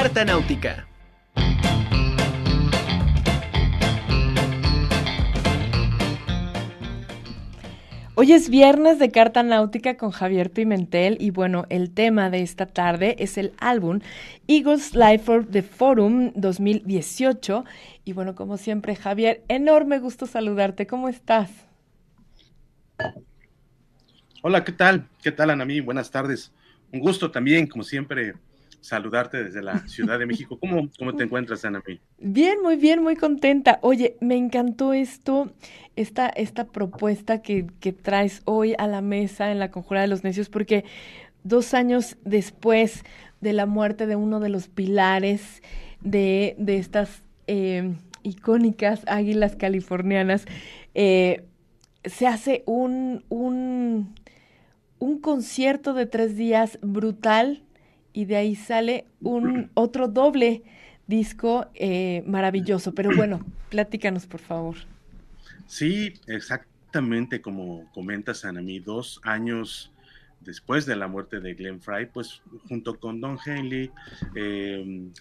[0.00, 0.86] Carta Náutica.
[8.14, 12.66] Hoy es viernes de Carta Náutica con Javier Pimentel y bueno, el tema de esta
[12.66, 13.98] tarde es el álbum
[14.46, 17.64] Eagles Life for the Forum 2018
[18.04, 21.50] y bueno, como siempre Javier, enorme gusto saludarte, ¿cómo estás?
[24.42, 25.08] Hola, ¿qué tal?
[25.20, 25.80] ¿Qué tal Anami?
[25.80, 26.52] Buenas tardes.
[26.92, 28.34] Un gusto también, como siempre,
[28.80, 30.58] saludarte desde la Ciudad de México.
[30.58, 31.82] ¿Cómo, cómo te encuentras, Ana?
[32.18, 33.78] Bien, muy bien, muy contenta.
[33.82, 35.52] Oye, me encantó esto,
[35.96, 40.24] esta, esta propuesta que, que traes hoy a la mesa en la Conjura de los
[40.24, 40.84] Necios, porque
[41.42, 43.04] dos años después
[43.40, 45.62] de la muerte de uno de los pilares
[46.00, 50.44] de, de estas eh, icónicas águilas californianas,
[50.94, 51.44] eh,
[52.04, 54.14] se hace un, un,
[54.98, 57.62] un concierto de tres días brutal
[58.18, 60.64] y de ahí sale un otro doble
[61.06, 62.92] disco eh, maravilloso.
[62.92, 64.74] Pero bueno, platícanos, por favor.
[65.68, 69.92] Sí, exactamente como comentas, Anami, dos años
[70.40, 73.92] después de la muerte de Glenn Fry, pues junto con Don Henley,
[74.34, 75.12] eh,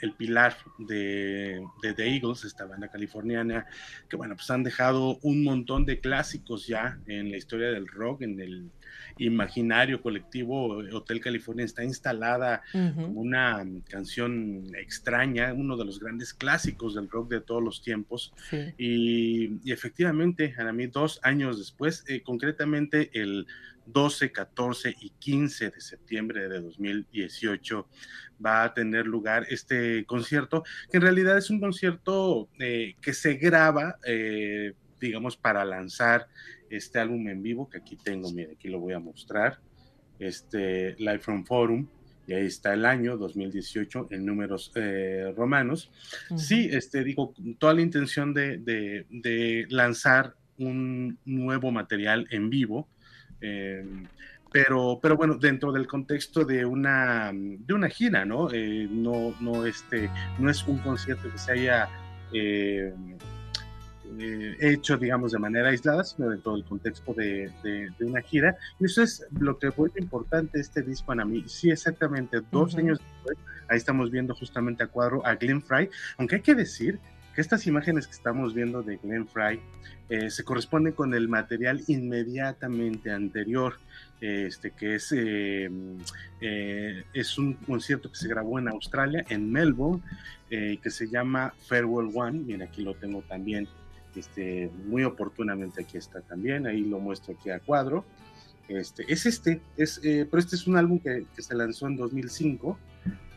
[0.00, 3.66] el pilar de, de, The Eagles, esta banda californiana,
[4.08, 8.22] que bueno, pues han dejado un montón de clásicos ya en la historia del rock,
[8.22, 8.70] en el
[9.18, 10.78] imaginario colectivo.
[10.92, 17.30] Hotel California está instalada como una canción extraña, uno de los grandes clásicos del rock
[17.30, 18.32] de todos los tiempos.
[18.78, 23.46] Y, y, efectivamente, a mí dos años después, eh, concretamente el
[23.86, 27.86] 12, 14 y 15 de septiembre de 2018
[28.44, 33.34] va a tener lugar este concierto, que en realidad es un concierto eh, que se
[33.34, 36.26] graba, eh, digamos, para lanzar
[36.70, 39.58] este álbum en vivo, que aquí tengo, mire, aquí lo voy a mostrar,
[40.18, 41.86] este Live from Forum,
[42.26, 45.90] y ahí está el año 2018 en números eh, romanos.
[46.36, 52.88] Sí, este, digo, toda la intención de, de, de lanzar un nuevo material en vivo,
[53.40, 53.84] eh,
[54.54, 58.52] pero, pero bueno, dentro del contexto de una, de una gira, ¿no?
[58.52, 61.88] Eh, no, no, este, no es un concierto que se haya
[62.32, 62.94] eh,
[64.60, 68.56] hecho, digamos, de manera aislada, sino dentro del contexto de, de, una gira.
[68.78, 71.42] Y eso es lo que fue importante este disco para mí.
[71.48, 73.36] Sí, exactamente, dos años después,
[73.68, 77.00] ahí estamos viendo justamente a cuadro a Glenn Fry, aunque hay que decir
[77.34, 79.60] que estas imágenes que estamos viendo de Glenn Fry
[80.08, 83.74] eh, se corresponden con el material inmediatamente anterior,
[84.20, 85.70] este, que es, eh,
[86.40, 90.02] eh, es un concierto que se grabó en Australia, en Melbourne,
[90.50, 92.38] que se llama Farewell One.
[92.46, 93.66] Mira, aquí lo tengo también,
[94.14, 98.04] este, muy oportunamente aquí está también, ahí lo muestro aquí a cuadro.
[98.68, 102.78] Este, es este, es, pero este es un álbum que, que se lanzó en 2005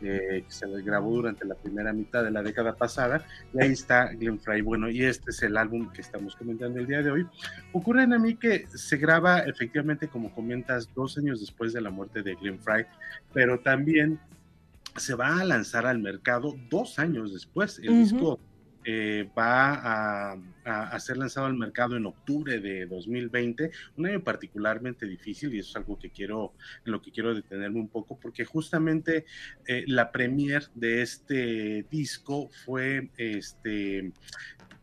[0.01, 4.07] eh, que se grabó durante la primera mitad de la década pasada, y ahí está
[4.13, 4.61] Glenn Fry.
[4.61, 7.27] Bueno, y este es el álbum que estamos comentando el día de hoy.
[7.73, 11.89] Ocurre en a mí que se graba efectivamente, como comentas, dos años después de la
[11.89, 12.85] muerte de Glenn Fry,
[13.33, 14.19] pero también
[14.95, 17.79] se va a lanzar al mercado dos años después.
[17.79, 18.39] El disco
[18.83, 20.37] eh, va a,
[20.99, 25.75] ser lanzado al mercado en octubre de 2020, un año particularmente difícil y eso es
[25.77, 26.53] algo que quiero,
[26.85, 29.25] en lo que quiero detenerme un poco, porque justamente
[29.67, 34.11] eh, la premier de este disco fue, este,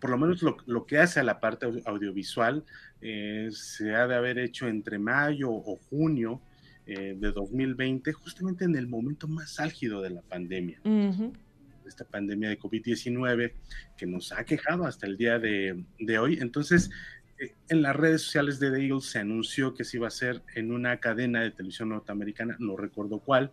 [0.00, 2.64] por lo menos lo, que hace a la parte audiovisual,
[3.00, 6.40] eh, se ha de haber hecho entre mayo o junio
[6.86, 10.82] de 2020, justamente en el momento más álgido de la pandemia
[11.88, 13.52] esta pandemia de COVID-19
[13.96, 15.84] que nos ha quejado hasta el día de,
[16.18, 16.38] hoy.
[16.40, 16.90] Entonces,
[17.38, 20.42] eh, en las redes sociales de The Eagles se anunció que se iba a hacer
[20.54, 23.50] en una cadena de televisión norteamericana, no recuerdo cuál,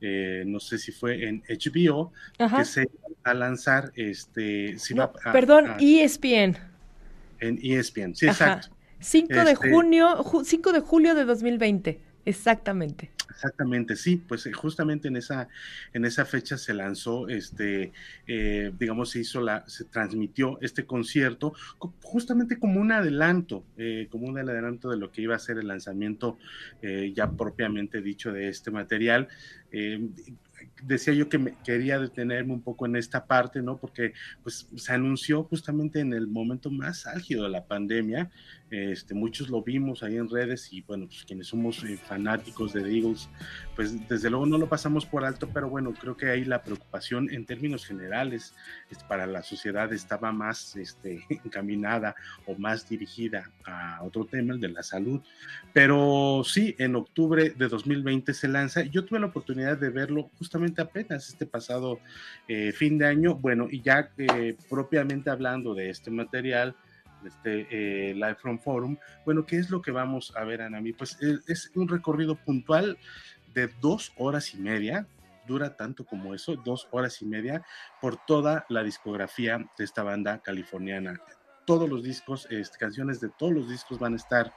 [0.00, 4.76] eh, no sé si fue en HBO, que se iba a lanzar, este,
[5.32, 6.56] perdón, ESPN.
[7.40, 8.68] En ESPN, sí, exacto.
[9.00, 13.10] 5 de este junio, 5 de julio de 2020, exactamente.
[13.30, 15.48] Exactamente, sí, pues eh, justamente en esa,
[15.92, 17.92] en esa fecha se lanzó, este,
[18.26, 21.54] eh, digamos, se hizo la, se transmitió este concierto
[22.02, 25.68] justamente como un adelanto, eh, como un adelanto de lo que iba a ser el
[25.68, 26.38] lanzamiento
[27.14, 29.28] ya propiamente dicho de este material
[30.82, 33.76] decía yo que me quería detenerme un poco en esta parte, ¿no?
[33.76, 34.12] Porque
[34.42, 38.30] pues se anunció justamente en el momento más álgido de la pandemia.
[38.70, 42.82] Este, muchos lo vimos ahí en redes y bueno, pues quienes somos eh, fanáticos de
[42.82, 43.28] Eagles,
[43.74, 47.28] pues desde luego no lo pasamos por alto, pero bueno, creo que ahí la preocupación
[47.32, 48.54] en términos generales
[48.88, 52.14] este, para la sociedad estaba más este, encaminada
[52.46, 55.20] o más dirigida a otro tema, el de la salud.
[55.72, 58.82] Pero sí, en octubre de 2020 se lanza.
[58.84, 62.00] Yo tuve la oportunidad de verlo justamente apenas este pasado
[62.48, 63.34] eh, fin de año.
[63.34, 66.74] Bueno, y ya eh, propiamente hablando de este material,
[67.24, 68.96] este eh, Live from Forum.
[69.24, 70.92] Bueno, ¿qué es lo que vamos a ver, Anami?
[70.92, 72.98] Pues es, un recorrido puntual
[73.54, 75.06] de dos horas y media,
[75.46, 77.62] dura tanto como eso, dos horas y media,
[78.00, 81.20] por toda la discografía de esta banda californiana
[81.64, 84.52] todos los discos, este, canciones de todos los discos van a estar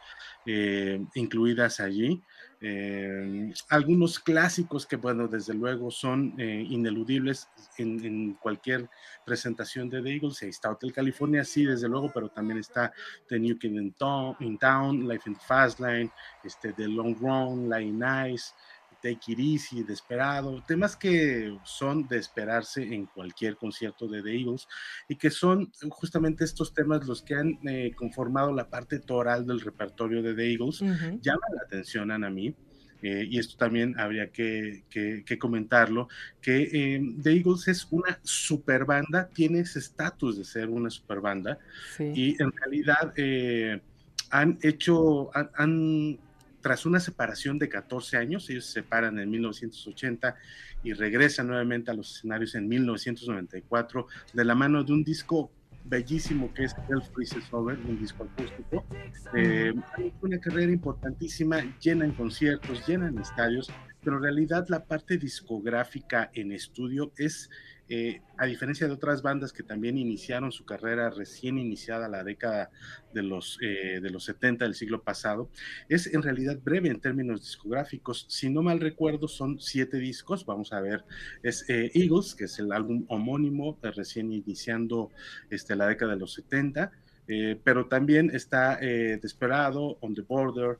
[0.45, 2.21] eh, incluidas allí.
[2.65, 8.89] Eh, algunos clásicos que, bueno, desde luego son eh, ineludibles en, cualquier
[9.25, 10.41] presentación de The Eagles.
[10.41, 12.93] Ahí está Hotel California, sí, desde luego, pero también está
[13.27, 16.09] The New Kid in Town, Life in the Fast Line,
[16.43, 18.53] este, The Long Run, Line Nice.
[19.03, 24.65] Take It Easy, Desperado, temas que son de esperarse en cualquier concierto de The Eagles
[25.09, 29.59] y que son justamente estos temas los que han eh, conformado la parte toral del
[29.59, 30.79] repertorio de The Eagles.
[30.79, 32.55] Llama la atención a mí.
[33.01, 34.85] Eh, y esto también habría que,
[35.37, 36.07] comentarlo,
[36.41, 41.19] que eh, The Eagles es una super banda, tiene ese estatus de ser una super
[41.19, 41.59] banda,
[41.99, 43.13] y en realidad
[44.29, 46.17] han hecho, han
[46.63, 50.35] tras una separación de 14 años, ellos se separan en 1980
[50.81, 55.51] y regresan nuevamente a los escenarios en 1994 de la mano de un disco
[55.83, 58.85] bellísimo que es El Freezes Over, un disco acústico.
[59.35, 59.73] Eh,
[60.21, 63.69] una carrera importantísima, llena en conciertos, llena en estadios,
[64.03, 67.49] pero en realidad la parte discográfica en estudio es
[67.89, 72.71] eh, a diferencia de otras bandas que también iniciaron su carrera recién iniciada la década
[73.13, 75.49] de los, eh, de los 70 del siglo pasado,
[75.89, 78.25] es en realidad breve en términos discográficos.
[78.29, 80.45] Si no mal recuerdo, son siete discos.
[80.45, 81.03] Vamos a ver,
[81.43, 85.11] es eh, Eagles, que es el álbum homónimo, recién iniciando
[85.49, 86.91] este, la década de los 70.
[87.63, 90.77] pero también está Desperado, On the Border,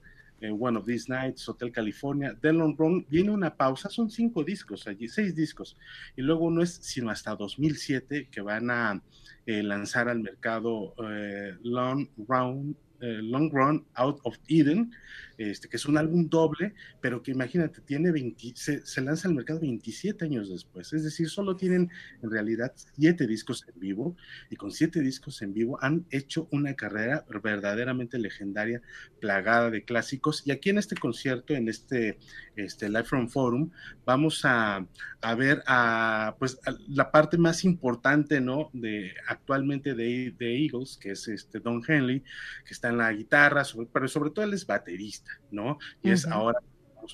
[0.51, 4.88] One of These Nights, Hotel California, The Long Run, viene una pausa, son cinco discos
[4.88, 5.78] allí, seis discos,
[6.16, 9.01] y luego no es sino hasta 2007 que van a
[9.45, 14.94] eh, lanzar al mercado eh, Long Run, eh, Long Run Out of Eden,
[15.38, 19.60] este, que es un álbum doble, pero que imagínate, tiene 20, se, lanza al mercado
[19.60, 21.90] 27 años después, es decir, solo tienen
[22.22, 24.16] en realidad siete discos en vivo,
[24.50, 28.82] y con siete discos en vivo han hecho una carrera verdaderamente legendaria,
[29.20, 32.20] plagada de clásicos, y aquí en este concierto, en este,
[32.56, 33.72] este Live from Forum,
[34.06, 34.88] vamos a,
[35.22, 36.58] a ver a, pues,
[36.88, 42.22] la parte más importante, ¿no?, de actualmente de, de Eagles, que es este Don Henley,
[42.66, 45.78] que está en la guitarra, pero sobre todo él es baterista, ¿no?
[46.01, 46.60] Y es ahora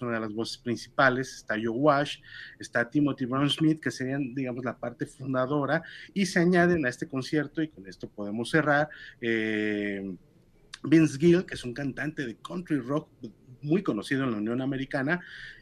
[0.01, 2.17] una de las voces principales, está Joe Wash,
[2.59, 5.81] está Timothy Brown Smith, que serían, digamos, la parte fundadora,
[6.13, 8.89] y se añaden a este concierto, y con esto podemos cerrar,
[9.21, 10.15] eh,
[10.83, 13.09] Vince Gill, que es un cantante de country rock
[13.61, 15.19] muy conocido en la Unión Americana,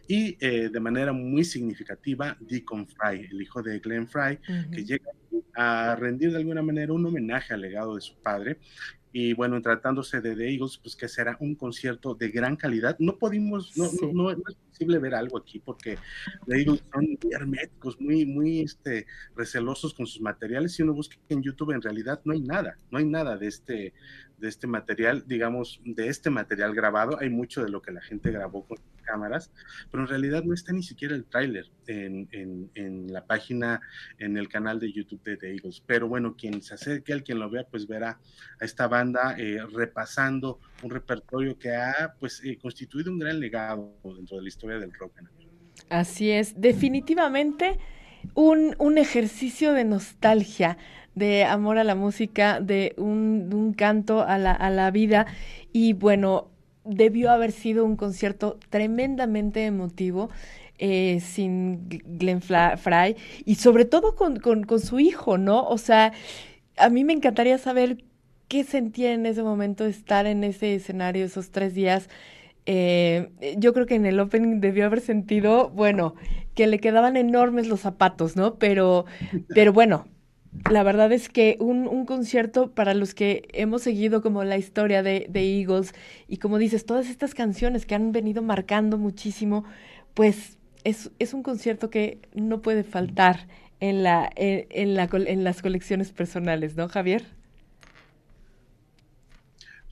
[0.07, 4.39] y eh, de manera muy significativa, Deacon Fry, el hijo de Glenn Fry,
[4.71, 5.11] que llega
[5.55, 8.59] a rendir de alguna manera un homenaje al legado de su padre
[9.11, 12.97] y bueno, tratándose de The Eagles, pues que será un concierto de gran calidad.
[12.99, 14.37] No pudimos, no, no, es
[14.69, 15.97] posible ver algo aquí porque
[16.45, 19.05] The Eagles son muy herméticos, muy, muy este,
[19.35, 20.73] recelosos con sus materiales.
[20.73, 23.93] Si uno busca en YouTube, en realidad no hay nada, no hay nada de este,
[24.37, 27.17] de este material, digamos, de este material grabado.
[27.19, 28.77] Hay mucho de lo que la gente grabó con
[29.07, 29.51] cámaras,
[29.89, 32.27] pero en realidad no está ni siquiera el tráiler en,
[32.75, 33.81] en, la página,
[34.19, 35.81] en el canal de YouTube de The Eagles.
[35.85, 38.19] Pero bueno, quien se acerque, al quien lo vea, pues verá
[38.59, 43.95] a esta banda eh, repasando un repertorio que ha pues eh, constituido un gran legado
[44.03, 45.13] dentro de la historia del rock.
[45.89, 47.79] Así es, definitivamente
[48.33, 50.77] un, un ejercicio de nostalgia
[51.17, 55.25] de amor a la música, de un, un canto a la, a la, vida.
[55.73, 56.51] Y bueno,
[56.87, 60.29] debió haber sido un concierto tremendamente emotivo.
[60.79, 63.15] Eh, sin Glenn Fry
[63.45, 65.63] y sobre todo con, con, su hijo, ¿no?
[65.63, 66.13] O sea,
[66.77, 68.03] a mí me encantaría saber
[68.47, 72.09] qué sentía en ese momento estar en ese escenario esos tres días.
[72.67, 76.13] Eh, yo creo que en el Open debió haber sentido, bueno,
[76.53, 78.55] que le quedaban enormes los zapatos, ¿no?
[78.55, 79.05] Pero,
[79.49, 80.05] pero bueno,
[80.69, 85.03] la verdad es que un, un, concierto para los que hemos seguido como la historia
[85.03, 85.93] de, de, Eagles
[86.27, 89.63] y como dices, todas estas canciones que han venido marcando muchísimo,
[90.13, 93.47] pues es, es un concierto que no puede faltar
[93.79, 97.25] en, la, en, la, en las colecciones personales, ¿no, Javier?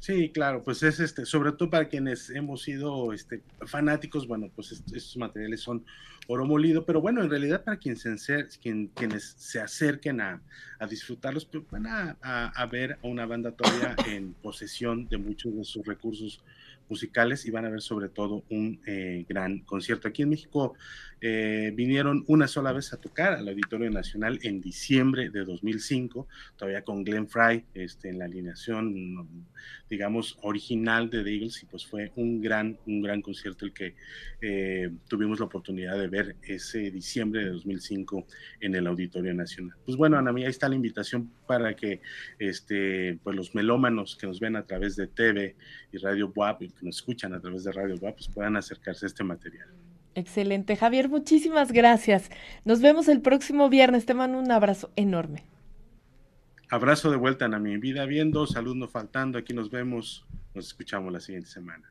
[0.05, 4.71] Sí, claro, pues es este, sobre todo para quienes hemos sido este, fanáticos, bueno, pues
[4.71, 5.83] estos materiales son
[6.27, 8.15] oro molido, pero bueno, en realidad para quien se,
[8.61, 10.43] quien, quienes se acerquen a,
[10.77, 15.55] a disfrutarlos, pues van a, a, ver a una banda todavía en posesión de muchos
[15.55, 16.39] de sus recursos
[16.89, 20.07] musicales y van a ver sobre todo un eh, gran concierto.
[20.07, 20.75] Aquí en México
[21.21, 26.83] eh, vinieron una sola vez a tocar al Auditorio Nacional en diciembre de 2005, todavía
[26.83, 29.47] con Glenn Fry este, en la alineación,
[29.89, 33.95] digamos, original de The Eagles y pues fue un gran, un gran concierto el que
[34.41, 38.27] eh, tuvimos la oportunidad de ver ese diciembre de 2005
[38.61, 39.75] en el Auditorio Nacional.
[39.85, 42.01] Pues bueno, Ana ahí está la invitación para que
[42.39, 45.55] este, pues los melómanos que nos ven a través de TV
[45.91, 49.07] y Radio WAP que nos escuchan a través de Radio WAP pues puedan acercarse a
[49.07, 49.67] este material.
[50.15, 50.77] Excelente.
[50.77, 52.31] Javier, muchísimas gracias.
[52.63, 54.05] Nos vemos el próximo viernes.
[54.05, 55.43] Te mando un abrazo enorme.
[56.69, 59.37] Abrazo de vuelta, a mi vida viendo, salud no faltando.
[59.37, 60.25] Aquí nos vemos.
[60.53, 61.83] Nos escuchamos la siguiente semana.